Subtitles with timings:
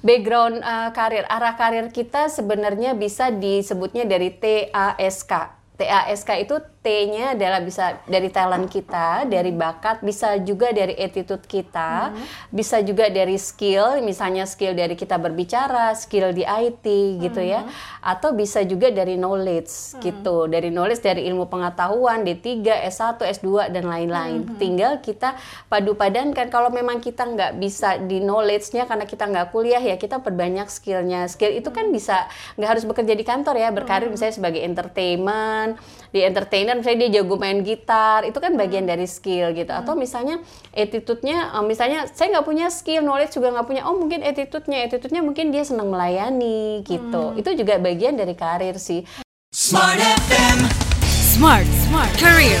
[0.00, 5.32] background uh, karir, arah karir kita sebenarnya bisa disebutnya dari TASK.
[5.78, 12.14] TASK itu T-nya adalah bisa dari talent kita, dari bakat, bisa juga dari attitude kita,
[12.14, 12.54] hmm.
[12.54, 16.86] bisa juga dari skill, misalnya skill dari kita berbicara, skill di IT
[17.18, 17.98] gitu ya, hmm.
[17.98, 20.06] atau bisa juga dari knowledge hmm.
[20.06, 24.46] gitu, dari knowledge dari ilmu pengetahuan D3, S1, S2 dan lain-lain.
[24.46, 24.54] Hmm.
[24.62, 25.34] Tinggal kita
[25.66, 30.22] padu padankan kalau memang kita nggak bisa di knowledge-nya karena kita nggak kuliah ya kita
[30.22, 31.26] perbanyak skillnya.
[31.26, 34.14] Skill itu kan bisa nggak harus bekerja di kantor ya, berkarir hmm.
[34.14, 35.74] misalnya sebagai entertainment,
[36.14, 38.92] di entertain dan misalnya dia jago main gitar itu kan bagian hmm.
[38.92, 40.04] dari skill gitu atau hmm.
[40.04, 40.36] misalnya
[40.76, 45.24] attitude-nya uh, misalnya saya nggak punya skill knowledge juga nggak punya oh mungkin attitude-nya attitude-nya
[45.24, 47.40] mungkin dia senang melayani gitu hmm.
[47.40, 49.00] itu juga bagian dari karir sih
[49.48, 49.96] Smart
[50.28, 50.68] FM
[51.08, 52.60] Smart Smart Career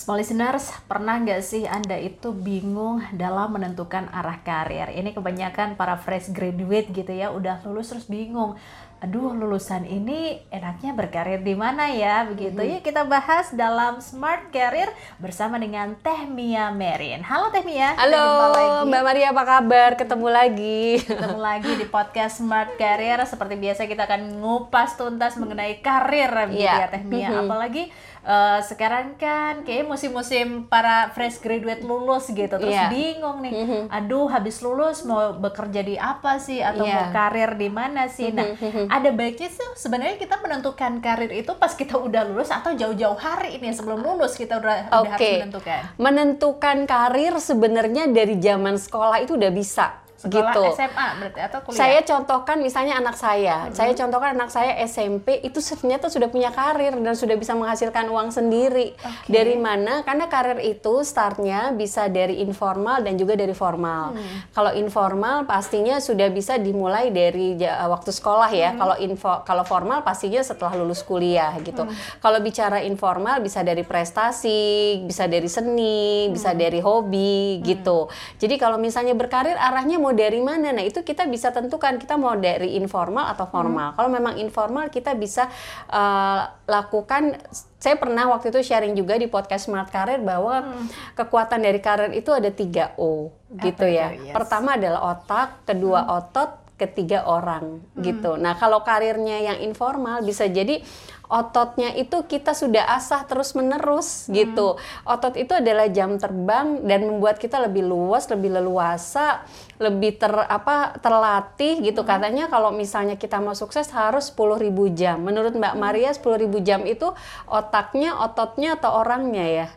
[0.00, 4.88] Small listeners, pernah nggak sih Anda itu bingung dalam menentukan arah karir?
[4.96, 8.56] Ini kebanyakan para fresh graduate gitu ya, udah lulus terus bingung
[9.00, 12.84] aduh lulusan ini enaknya berkarir di mana ya begitu mm-hmm.
[12.84, 17.24] ya kita bahas dalam Smart Career bersama dengan Teh Mia Merin.
[17.24, 17.96] Halo Teh Mia.
[17.96, 19.96] Halo Mbak Maria apa kabar?
[19.96, 21.00] Ketemu lagi.
[21.00, 26.68] Ketemu lagi di podcast Smart Career seperti biasa kita akan ngupas tuntas mengenai karir begitu
[26.68, 26.84] yeah.
[26.84, 27.32] ya Teh Mia.
[27.32, 27.42] Mm-hmm.
[27.48, 27.84] Apalagi
[28.24, 32.90] uh, sekarang kan kayak musim-musim para fresh graduate lulus gitu terus yeah.
[32.92, 33.82] bingung nih mm-hmm.
[33.88, 37.08] aduh habis lulus mau bekerja di apa sih atau yeah.
[37.08, 38.86] mau karir di mana sih nah mm-hmm.
[38.90, 43.62] Ada baiknya sih sebenarnya kita menentukan karir itu pas kita udah lulus atau jauh-jauh hari
[43.62, 44.98] ini sebelum lulus kita udah, okay.
[44.98, 50.62] udah harus menentukan menentukan karir sebenarnya dari zaman sekolah itu udah bisa Sekolah gitu.
[50.76, 51.80] SMA berarti atau kuliah?
[51.80, 53.56] Saya contohkan misalnya anak saya.
[53.64, 53.72] Hmm.
[53.72, 58.28] Saya contohkan anak saya SMP itu ternyata sudah punya karir dan sudah bisa menghasilkan uang
[58.28, 58.92] sendiri.
[59.00, 59.32] Okay.
[59.32, 60.04] Dari mana?
[60.04, 64.12] Karena karir itu startnya bisa dari informal dan juga dari formal.
[64.12, 64.52] Hmm.
[64.52, 68.76] Kalau informal pastinya sudah bisa dimulai dari waktu sekolah ya.
[68.76, 68.78] Hmm.
[68.84, 71.88] Kalau info kalau formal pastinya setelah lulus kuliah gitu.
[71.88, 71.96] Hmm.
[72.20, 76.36] Kalau bicara informal bisa dari prestasi, bisa dari seni, hmm.
[76.36, 77.64] bisa dari hobi hmm.
[77.64, 78.12] gitu.
[78.36, 80.74] Jadi kalau misalnya berkarir arahnya mau mau dari mana?
[80.74, 83.94] Nah, itu kita bisa tentukan kita mau dari informal atau formal.
[83.94, 83.96] Hmm.
[84.02, 85.46] Kalau memang informal kita bisa
[85.86, 87.38] uh, lakukan
[87.78, 91.14] saya pernah waktu itu sharing juga di podcast Smart Career bahwa hmm.
[91.14, 94.10] kekuatan dari karir itu ada tiga O gitu ya.
[94.18, 94.34] Yes.
[94.34, 96.16] Pertama adalah otak, kedua hmm.
[96.18, 98.02] otot, ketiga orang hmm.
[98.02, 98.34] gitu.
[98.34, 100.82] Nah, kalau karirnya yang informal bisa jadi
[101.30, 104.34] ototnya itu kita sudah asah terus menerus hmm.
[104.34, 104.74] gitu.
[105.06, 109.46] Otot itu adalah jam terbang dan membuat kita lebih luas, lebih leluasa,
[109.78, 112.02] lebih ter apa terlatih gitu.
[112.02, 112.10] Hmm.
[112.10, 114.66] Katanya kalau misalnya kita mau sukses harus 10.000
[114.98, 115.22] jam.
[115.22, 115.80] Menurut Mbak hmm.
[115.80, 117.14] Maria 10.000 jam itu
[117.46, 119.68] otaknya, ototnya atau orangnya ya?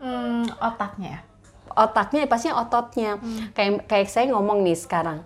[0.00, 1.20] Hmm, otaknya.
[1.76, 3.20] Otaknya pastinya ototnya.
[3.20, 3.52] Hmm.
[3.52, 5.20] Kayak kayak saya ngomong nih sekarang.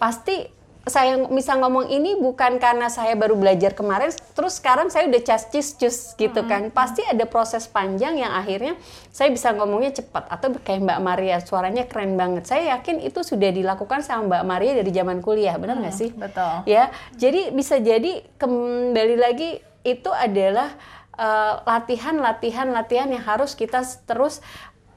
[0.00, 0.57] Pasti
[0.88, 5.48] saya bisa ngomong ini bukan karena saya baru belajar kemarin, terus sekarang saya udah cas
[5.48, 6.72] cis cus gitu kan.
[6.72, 8.74] Pasti ada proses panjang yang akhirnya
[9.12, 12.48] saya bisa ngomongnya cepat atau kayak Mbak Maria suaranya keren banget.
[12.48, 16.10] Saya yakin itu sudah dilakukan sama Mbak Maria dari zaman kuliah, benar nggak hmm, sih?
[16.16, 16.52] Betul.
[16.64, 20.72] Ya, jadi bisa jadi kembali lagi itu adalah
[21.16, 24.40] uh, latihan, latihan, latihan yang harus kita terus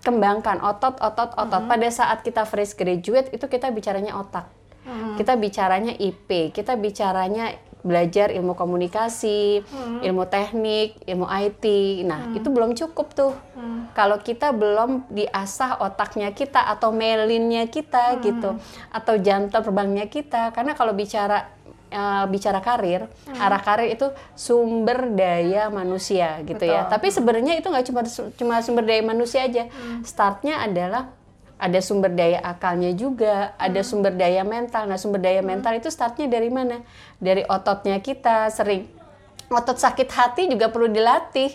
[0.01, 1.61] kembangkan otot, otot, otot.
[1.61, 1.71] -hmm.
[1.71, 5.15] Pada saat kita fresh graduate itu kita bicaranya otak Hmm.
[5.17, 10.05] Kita bicaranya IP, kita bicaranya belajar ilmu komunikasi, hmm.
[10.05, 11.65] ilmu teknik, ilmu IT.
[12.05, 12.37] Nah, hmm.
[12.37, 13.33] itu belum cukup tuh.
[13.57, 13.89] Hmm.
[13.97, 18.21] Kalau kita belum diasah otaknya kita atau melinnya kita hmm.
[18.21, 18.49] gitu
[18.93, 20.53] atau jantung terbangnya kita.
[20.53, 21.49] Karena kalau bicara
[21.89, 23.41] uh, bicara karir, hmm.
[23.41, 26.85] arah karir itu sumber daya manusia gitu ya.
[26.85, 26.85] Betul.
[26.85, 26.91] ya.
[26.93, 28.01] Tapi sebenarnya itu nggak cuma
[28.37, 29.67] cuma sumber daya manusia aja.
[29.67, 30.05] Hmm.
[30.05, 31.09] Startnya adalah
[31.61, 33.65] ada sumber daya akalnya juga, hmm.
[33.69, 34.89] ada sumber daya mental.
[34.89, 35.49] Nah, sumber daya hmm.
[35.53, 36.81] mental itu startnya dari mana?
[37.21, 38.89] Dari ototnya kita sering
[39.51, 41.51] otot sakit hati juga perlu dilatih.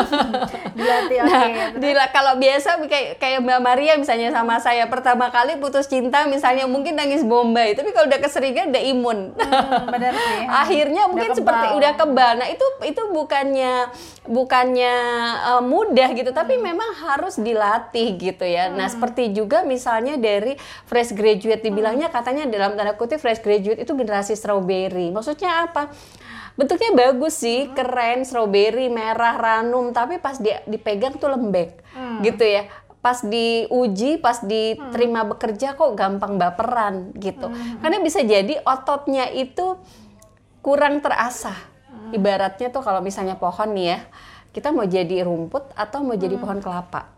[0.78, 1.30] dilatih, oke.
[1.34, 5.90] Okay, nah, dila, kalau biasa kayak kayak Mbak Maria misalnya sama saya pertama kali putus
[5.90, 9.18] cinta misalnya mungkin nangis bombay, tapi kalau udah keseringan udah imun.
[9.34, 10.40] Hmm, benar sih.
[10.62, 12.32] Akhirnya mungkin udah seperti udah kebal.
[12.38, 13.74] Nah, itu itu bukannya
[14.24, 14.94] bukannya
[15.58, 16.62] uh, mudah gitu, tapi hmm.
[16.70, 18.70] memang harus dilatih gitu ya.
[18.70, 18.78] Nah, hmm.
[18.78, 20.54] Nah, seperti juga misalnya dari
[20.86, 22.14] fresh graduate dibilangnya hmm.
[22.14, 25.10] katanya dalam tanda kutip fresh graduate itu generasi strawberry.
[25.10, 25.90] Maksudnya apa?
[26.54, 27.74] Bentuknya bagus sih hmm.
[27.74, 32.22] keren strawberry merah ranum tapi pas dia dipegang tuh lembek hmm.
[32.22, 32.70] gitu ya
[33.04, 35.30] pas diuji pas diterima hmm.
[35.36, 37.84] bekerja kok gampang baperan gitu hmm.
[37.84, 39.76] karena bisa jadi ototnya itu
[40.64, 41.58] kurang terasah
[41.92, 42.16] hmm.
[42.16, 43.98] ibaratnya tuh kalau misalnya pohon nih ya
[44.56, 46.42] kita mau jadi rumput atau mau jadi hmm.
[46.46, 47.12] pohon kelapa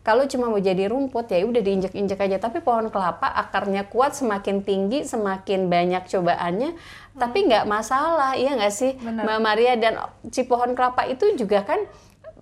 [0.00, 4.64] kalau cuma mau jadi rumput ya udah diinjek-injek aja tapi pohon kelapa akarnya kuat semakin
[4.64, 7.20] tinggi semakin banyak cobaannya hmm.
[7.20, 9.28] tapi nggak masalah iya nggak sih Bener.
[9.28, 9.94] Mbak Maria dan
[10.32, 11.84] si pohon kelapa itu juga kan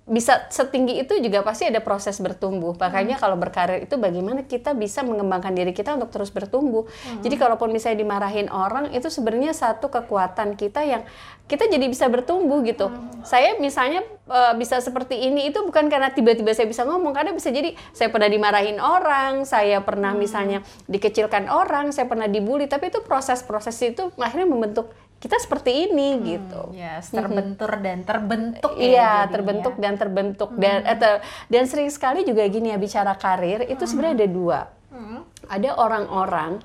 [0.08, 2.72] bisa setinggi itu juga pasti ada proses bertumbuh.
[2.80, 3.22] Makanya hmm.
[3.22, 6.88] kalau berkarir itu bagaimana kita bisa mengembangkan diri kita untuk terus bertumbuh.
[6.88, 7.20] Hmm.
[7.20, 11.04] Jadi kalaupun misalnya dimarahin orang itu sebenarnya satu kekuatan kita yang
[11.44, 12.88] kita jadi bisa bertumbuh gitu.
[12.88, 13.20] Hmm.
[13.20, 14.00] Saya misalnya
[14.32, 18.08] uh, bisa seperti ini itu bukan karena tiba-tiba saya bisa ngomong karena bisa jadi saya
[18.08, 20.20] pernah dimarahin orang, saya pernah hmm.
[20.20, 20.58] misalnya
[20.88, 26.22] dikecilkan orang, saya pernah dibully, tapi itu proses-proses itu akhirnya membentuk kita seperti ini hmm,
[26.22, 26.62] gitu.
[26.78, 27.82] Yes, terbentur hmm.
[27.82, 28.86] dan terbentuk ya.
[28.86, 30.62] Iya, terbentuk dan terbentuk hmm.
[30.62, 31.12] dan atau
[31.50, 33.90] dan sering sekali juga gini ya bicara karir itu hmm.
[33.90, 34.60] sebenarnya ada dua.
[34.94, 35.20] Hmm.
[35.50, 36.62] Ada orang-orang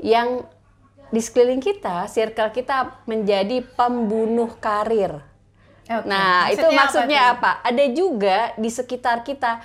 [0.00, 0.48] yang
[1.12, 5.20] di sekeliling kita, circle kita menjadi pembunuh karir.
[5.84, 6.06] Okay.
[6.06, 7.66] Nah, maksudnya itu maksudnya apa, apa?
[7.66, 9.60] Ada juga di sekitar kita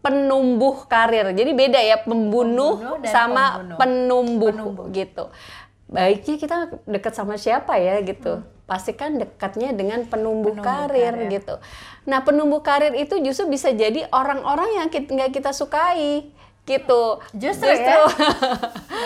[0.00, 1.36] penumbuh karir.
[1.36, 3.76] Jadi beda ya pembunuh, pembunuh sama pembunuh.
[3.78, 5.24] Penumbuh, penumbuh gitu
[5.86, 6.56] baiknya kita
[6.86, 8.42] dekat sama siapa ya gitu.
[8.42, 8.54] Hmm.
[8.66, 11.54] Pastikan dekatnya dengan penumbuh, penumbuh karir, karir gitu.
[12.10, 16.34] Nah penumbuh karir itu justru bisa jadi orang-orang yang kita, nggak kita sukai
[16.66, 17.22] gitu.
[17.30, 18.10] Justru, justru ya.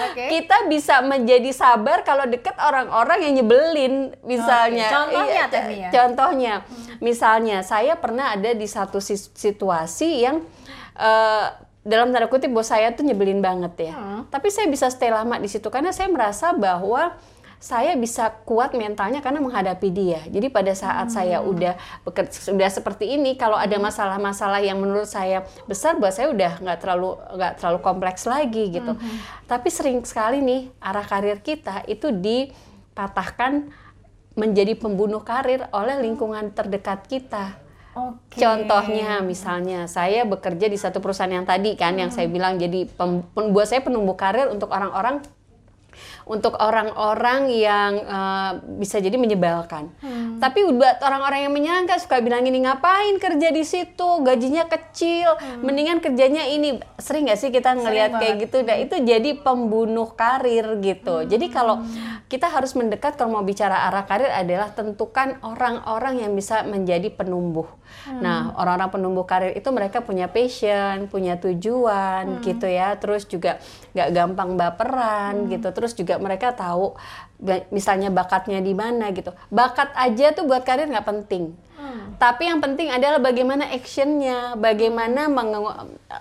[0.09, 0.29] okay.
[0.33, 3.95] kita bisa menjadi sabar kalau dekat orang-orang yang nyebelin
[4.25, 4.89] misalnya.
[4.89, 4.97] Okay.
[4.97, 7.05] Contohnya, iya, Contohnya, hmm.
[7.05, 8.97] misalnya saya pernah ada di satu
[9.37, 10.41] situasi yang
[10.97, 13.95] uh, dalam tanda kutip bos saya tuh nyebelin banget ya.
[13.97, 14.23] Hmm.
[14.29, 17.17] Tapi saya bisa stay lama di situ karena saya merasa bahwa
[17.61, 20.25] saya bisa kuat mentalnya karena menghadapi dia.
[20.33, 21.15] Jadi pada saat hmm.
[21.15, 21.77] saya udah
[22.33, 23.85] sudah seperti ini, kalau ada hmm.
[23.85, 28.97] masalah-masalah yang menurut saya besar, buat saya udah nggak terlalu nggak terlalu kompleks lagi gitu.
[28.97, 29.17] Hmm.
[29.45, 33.69] Tapi sering sekali nih arah karir kita itu dipatahkan
[34.41, 37.61] menjadi pembunuh karir oleh lingkungan terdekat kita.
[37.91, 38.47] Okay.
[38.47, 42.01] Contohnya misalnya saya bekerja di satu perusahaan yang tadi kan hmm.
[42.07, 45.27] yang saya bilang jadi pem, buat saya penumbuh karir untuk orang-orang
[46.31, 49.91] untuk orang-orang yang uh, bisa jadi menyebalkan.
[49.99, 50.39] Hmm.
[50.39, 55.67] Tapi buat orang-orang yang menyangka suka bilang ini ngapain kerja di situ, gajinya kecil, hmm.
[55.67, 56.79] mendingan kerjanya ini.
[57.03, 58.63] Sering nggak sih kita ngelihat kayak gitu?
[58.63, 61.27] Nah itu jadi pembunuh karir gitu.
[61.27, 61.27] Hmm.
[61.27, 61.83] Jadi kalau
[62.31, 67.67] kita harus mendekat kalau mau bicara arah karir adalah tentukan orang-orang yang bisa menjadi penumbuh.
[68.07, 68.23] Hmm.
[68.23, 72.43] Nah orang-orang penumbuh karir itu mereka punya passion, punya tujuan hmm.
[72.47, 72.95] gitu ya.
[73.03, 73.59] Terus juga
[73.99, 75.59] nggak gampang baperan hmm.
[75.59, 75.69] gitu.
[75.75, 76.95] Terus juga mereka tahu
[77.73, 79.33] misalnya bakatnya di mana gitu.
[79.49, 81.57] Bakat aja tuh buat karir nggak penting.
[81.81, 82.13] Hmm.
[82.21, 85.33] Tapi yang penting adalah bagaimana actionnya, bagaimana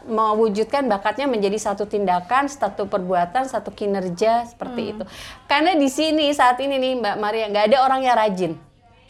[0.08, 4.92] mewujudkan bakatnya menjadi satu tindakan, satu perbuatan, satu kinerja seperti hmm.
[4.96, 5.04] itu.
[5.52, 8.52] Karena di sini saat ini nih Mbak Maria nggak ada orang yang rajin.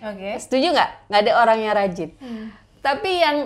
[0.01, 0.17] Oke.
[0.17, 0.33] Okay.
[0.41, 0.91] Setuju nggak?
[1.13, 2.09] Nggak ada orang yang rajin.
[2.17, 2.45] Hmm.
[2.81, 3.37] Tapi yang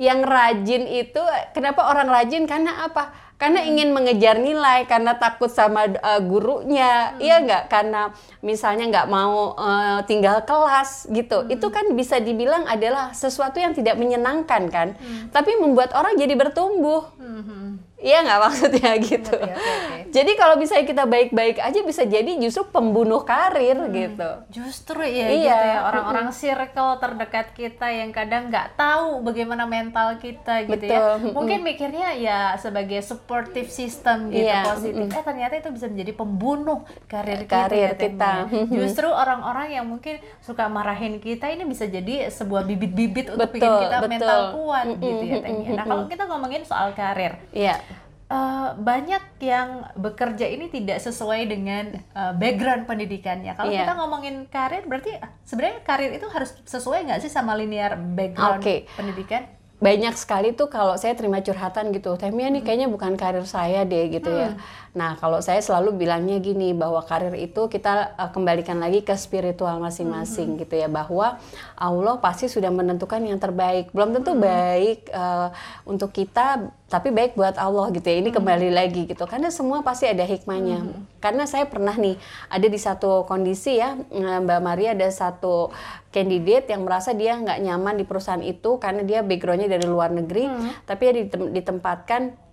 [0.00, 1.22] yang rajin itu
[1.52, 3.29] kenapa orang rajin karena apa?
[3.40, 3.70] Karena hmm.
[3.72, 7.24] ingin mengejar nilai karena takut sama uh, gurunya hmm.
[7.24, 8.12] iya nggak karena
[8.44, 11.56] misalnya nggak mau uh, tinggal kelas gitu hmm.
[11.56, 15.32] itu kan bisa dibilang adalah sesuatu yang tidak menyenangkan kan hmm.
[15.32, 17.89] tapi membuat orang jadi bertumbuh hmm.
[18.00, 19.36] Iya nggak maksudnya gitu.
[19.36, 20.00] Okay, okay, okay.
[20.10, 24.30] Jadi kalau misalnya kita baik-baik aja bisa jadi justru pembunuh karir hmm, gitu.
[24.48, 25.36] Justru ya iya.
[25.36, 31.20] gitu ya orang-orang circle terdekat kita yang kadang nggak tahu bagaimana mental kita gitu ya.
[31.20, 31.28] Betul.
[31.28, 31.32] ya.
[31.36, 34.64] Mungkin mikirnya ya sebagai supportive system gitu iya.
[34.64, 35.04] positif.
[35.12, 38.48] Eh ternyata itu bisa menjadi pembunuh karir, karir kita.
[38.48, 38.72] kita.
[38.72, 43.98] Justru orang-orang yang mungkin suka marahin kita ini bisa jadi sebuah bibit-bibit untuk bikin kita
[44.00, 44.08] betul.
[44.08, 45.38] mental kuat gitu ya.
[45.76, 47.36] Nah kalau kita ngomongin soal karir.
[47.52, 47.89] Iya
[48.30, 53.58] uh, banyak yang bekerja ini tidak sesuai dengan uh, background pendidikannya.
[53.58, 53.84] Kalau yeah.
[53.84, 58.86] kita ngomongin karir, berarti sebenarnya karir itu harus sesuai nggak sih sama linear background okay.
[58.94, 59.50] pendidikan?
[59.80, 64.12] Banyak sekali tuh kalau saya terima curhatan gitu, Temia nih kayaknya bukan karir saya deh
[64.12, 64.52] gitu ya.
[64.52, 64.60] hmm.
[64.60, 64.88] ya.
[64.90, 69.78] Nah, kalau saya selalu bilangnya gini bahwa karir itu kita uh, kembalikan lagi ke spiritual
[69.78, 70.62] masing-masing mm-hmm.
[70.66, 71.38] gitu ya bahwa
[71.78, 73.94] Allah pasti sudah menentukan yang terbaik.
[73.94, 74.50] Belum tentu mm-hmm.
[74.50, 75.48] baik uh,
[75.86, 78.18] untuk kita tapi baik buat Allah gitu ya.
[78.18, 78.36] Ini mm-hmm.
[78.36, 79.24] kembali lagi gitu.
[79.30, 80.82] Karena semua pasti ada hikmahnya.
[80.82, 81.22] Mm-hmm.
[81.22, 82.18] Karena saya pernah nih
[82.50, 83.94] ada di satu kondisi ya
[84.42, 85.70] Mbak Maria ada satu
[86.10, 90.50] candidate yang merasa dia nggak nyaman di perusahaan itu karena dia backgroundnya dari luar negeri,
[90.50, 90.70] mm-hmm.
[90.90, 92.50] tapi dia ditempatkan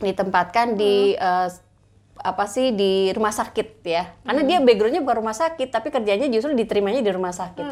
[0.00, 0.78] ditempatkan hmm.
[0.80, 1.48] di uh,
[2.20, 4.12] apa sih di rumah sakit ya.
[4.22, 7.64] Karena dia backgroundnya bukan rumah sakit tapi kerjanya justru diterimanya di rumah sakit.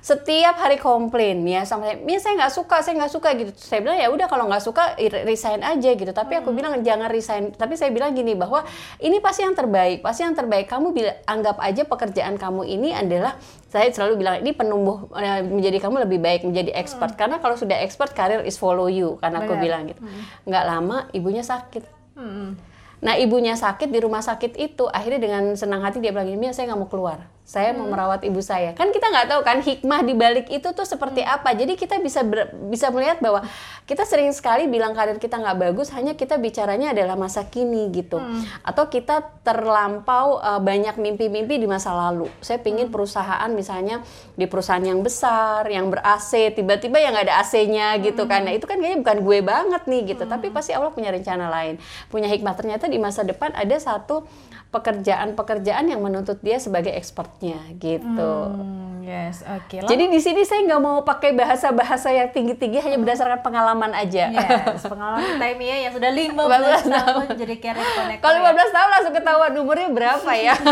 [0.00, 3.52] Setiap hari komplain ya sampai ya saya nggak suka saya nggak suka gitu.
[3.54, 4.96] Saya bilang ya udah kalau nggak suka
[5.28, 6.12] resign aja gitu.
[6.16, 7.52] Tapi aku bilang jangan resign.
[7.52, 8.64] Tapi saya bilang gini bahwa
[9.04, 10.64] ini pasti yang terbaik pasti yang terbaik.
[10.66, 13.36] Kamu bila, anggap aja pekerjaan kamu ini adalah
[13.68, 17.14] saya selalu bilang ini penumbuh eh, menjadi kamu lebih baik menjadi expert.
[17.20, 20.00] Karena kalau sudah expert karir is follow you karena aku bilang gitu.
[20.48, 21.84] Nggak lama ibunya sakit.
[22.16, 22.69] Hmm.
[23.00, 26.72] Nah ibunya sakit di rumah sakit itu akhirnya dengan senang hati dia bilang Mia saya
[26.72, 28.78] nggak mau keluar, saya mau merawat ibu saya.
[28.78, 31.50] Kan kita nggak tahu kan hikmah di balik itu tuh seperti apa.
[31.50, 33.42] Jadi kita bisa ber- bisa melihat bahwa
[33.90, 38.22] kita sering sekali bilang karir kita nggak bagus, hanya kita bicaranya adalah masa kini gitu,
[38.62, 42.30] atau kita terlampau uh, banyak mimpi-mimpi di masa lalu.
[42.38, 44.06] Saya pingin perusahaan misalnya
[44.38, 48.46] di perusahaan yang besar, yang ber AC, tiba-tiba yang nggak ada AC-nya gitu kan.
[48.46, 50.22] Nah itu kan kayaknya bukan gue banget nih gitu.
[50.22, 51.82] Tapi pasti Allah punya rencana lain,
[52.14, 52.54] punya hikmah.
[52.54, 54.22] Ternyata di masa depan ada satu
[54.70, 56.94] pekerjaan-pekerjaan yang menuntut dia sebagai
[57.40, 58.32] expertnya gitu.
[58.60, 59.82] Hmm, yes, oke.
[59.90, 64.30] Jadi di sini saya nggak mau pakai bahasa-bahasa yang tinggi-tinggi hanya berdasarkan pengalaman aja.
[64.30, 68.22] Yes, pengalaman Taimia yang sudah 15 15 tahun jadi career connector.
[68.22, 68.54] Kalau ya.
[68.54, 70.54] 15 tahun langsung ketahuan umurnya berapa ya?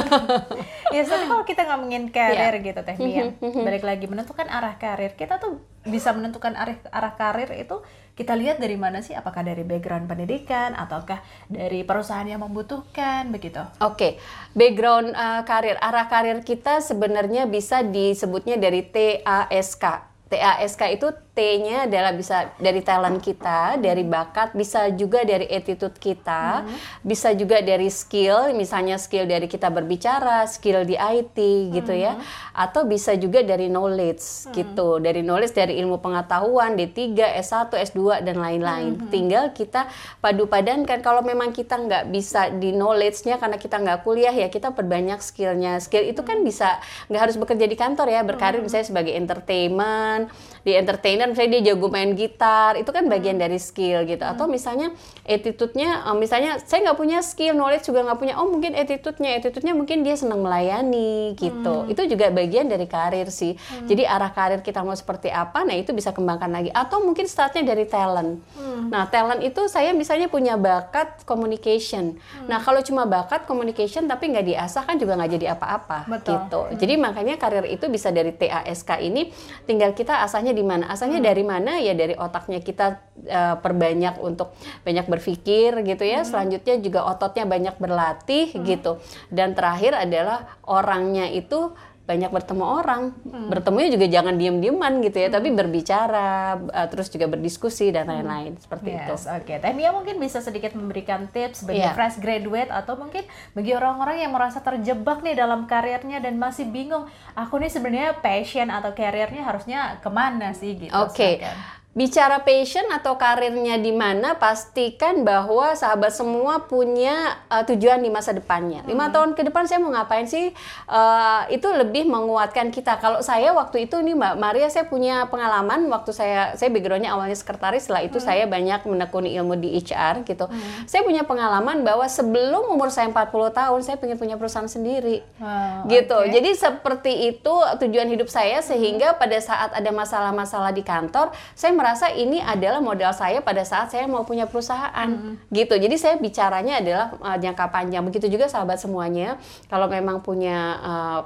[0.88, 2.64] Ya, tapi kalau kita ngomongin karir Iya.
[2.64, 3.28] gitu Teh Mia,
[3.68, 5.12] balik lagi menentukan arah karir.
[5.21, 7.85] Kita tuh bisa menentukan arah arah karir itu
[8.18, 9.14] kita lihat dari mana sih?
[9.14, 13.62] Apakah dari background pendidikan ataukah dari perusahaan yang membutuhkan begitu?
[13.78, 14.18] Oke,
[14.59, 17.87] background uh, karir, arah karir kita sebenarnya bisa
[18.28, 19.85] disebutnya dari TASK.
[20.28, 21.08] TASK itu
[21.38, 26.66] T-nya adalah bisa dari talent kita, dari bakat, bisa juga dari attitude kita,
[27.07, 31.38] bisa juga dari skill, misalnya skill dari kita berbicara, skill di IT
[31.71, 32.18] gitu ya,
[32.50, 36.99] atau bisa juga dari knowledge gitu, dari knowledge dari ilmu pengetahuan D3,
[37.38, 38.99] S1, S2 dan lain-lain.
[39.07, 39.87] Tinggal kita
[40.18, 41.07] padu-padankan.
[41.07, 45.78] Kalau memang kita nggak bisa di knowledge-nya karena kita nggak kuliah ya kita perbanyak skillnya.
[45.78, 50.35] Skill itu kan bisa nggak harus bekerja di kantor ya, berkarir misalnya sebagai entertainment,
[50.66, 54.25] di entertainer misalnya dia jago main gitar, itu kan bagian dari skill gitu.
[54.25, 54.92] Atau misalnya
[55.28, 59.75] attitude-nya, eh, misalnya saya nggak punya skill, knowledge juga nggak punya, oh mungkin attitude-nya, attitude-nya
[59.76, 61.88] mungkin dia senang melayani gitu.
[61.88, 63.54] Itu juga bagian dari karir sih.
[63.85, 66.70] Jadi arah karir kita mau seperti apa, nah itu bisa kembangkan lagi.
[66.73, 68.40] Atau mungkin startnya dari talent.
[68.88, 72.16] Nah talent itu saya misalnya punya bakat communication.
[72.49, 76.61] Nah kalau cuma bakat communication tapi nggak diasah kan juga nggak jadi apa-apa gitu.
[76.78, 79.30] Jadi makanya karir itu bisa dari TASK ini
[79.68, 80.88] tinggal kita asahnya di mana.
[80.88, 82.87] Asahnya dari mana ya dari otaknya kita
[83.26, 86.25] eh, perbanyak untuk banyak berpikir gitu ya.
[86.25, 88.98] Selanjutnya juga ototnya banyak berlatih gitu.
[89.28, 91.75] Dan terakhir adalah orangnya itu
[92.08, 93.12] banyak bertemu orang.
[93.52, 98.96] Bertemunya juga jangan diem-dieman gitu ya, tapi berbicara, eh, terus juga berdiskusi dan lain-lain seperti
[98.96, 99.12] itu.
[99.12, 99.52] Yes, oke.
[99.60, 101.92] Teh Mia mungkin bisa sedikit memberikan tips bagi Iya.
[101.92, 107.04] fresh graduate atau mungkin bagi orang-orang yang merasa terjebak nih dalam karirnya dan masih bingung,
[107.36, 110.96] aku nih sebenarnya passion atau karirnya harusnya ke mana sih gitu.
[110.96, 111.44] Oke.
[111.44, 111.77] silakan.
[111.97, 118.30] Bicara passion atau karirnya di mana, pastikan bahwa sahabat semua punya uh, tujuan di masa
[118.37, 118.85] depannya.
[118.87, 120.52] Lima tahun ke depan saya mau ngapain sih?
[120.87, 123.00] Uh, itu lebih menguatkan kita.
[123.02, 127.35] Kalau saya waktu itu nih Mbak Maria, saya punya pengalaman waktu saya saya backgroundnya awalnya
[127.35, 130.47] sekretaris, setelah itu saya banyak menekuni ilmu di HR gitu.
[130.87, 135.88] Saya punya pengalaman bahwa sebelum umur saya 40 tahun, saya pengen punya perusahaan sendiri Wow,
[135.88, 136.14] gitu.
[136.14, 136.30] oke.
[136.30, 142.11] Jadi seperti itu tujuan hidup saya sehingga pada saat ada masalah-masalah di kantor, saya merasa
[142.11, 145.38] ini adalah modal saya pada saat saya mau punya perusahaan.
[145.54, 145.75] Gitu.
[145.78, 148.02] Jadi saya bicaranya adalah uh, jangka panjang.
[148.02, 149.38] Begitu juga sahabat semuanya,
[149.70, 151.20] kalau memang punya uh,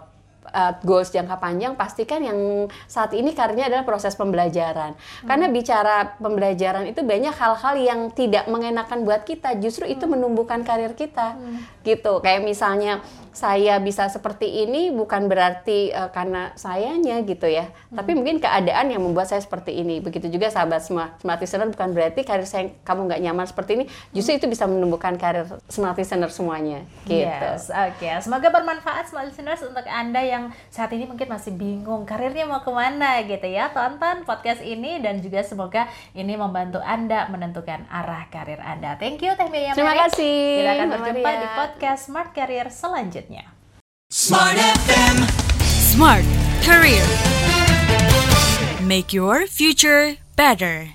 [0.52, 4.92] uh, goals jangka panjang pastikan yang saat ini karirnya adalah proses pembelajaran.
[5.24, 9.56] Karena bicara pembelajaran itu banyak hal-hal yang tidak mengenakan buat kita.
[9.58, 11.40] Justru itu menumbuhkan karir kita
[11.82, 12.20] gitu.
[12.20, 13.00] Kayak misalnya
[13.32, 19.00] saya bisa seperti ini bukan berarti uh, karena sayanya gitu ya tapi mungkin keadaan yang
[19.00, 23.08] membuat saya seperti ini begitu juga sahabat semua smart listener bukan berarti karir saya kamu
[23.08, 28.08] nggak nyaman seperti ini justru itu bisa menumbuhkan karir smart listener semuanya gitu Yes, oke.
[28.20, 32.68] Semoga bermanfaat smart listeners untuk Anda yang saat ini mungkin masih bingung karirnya mau ke
[32.68, 33.72] mana gitu ya.
[33.72, 39.00] Tonton podcast ini dan juga semoga ini membantu Anda menentukan arah karir Anda.
[39.00, 41.40] Thank you Teh Mia Terima kasih, Kita akan Mbak berjumpa Maria.
[41.40, 43.21] di podcast Smart Career selanjutnya.
[44.10, 45.16] Smart FM.
[45.62, 46.24] Smart
[46.62, 47.02] Career.
[48.86, 50.88] Make your future better.